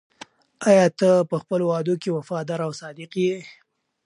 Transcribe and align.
آیا 0.69 0.85
ته 0.99 1.09
په 1.29 1.35
خپلو 1.41 1.63
وعدو 1.67 1.93
کې 2.01 2.09
وفادار 2.17 2.59
او 2.65 2.71
صادق 2.81 3.11
یې؟ 3.23 3.35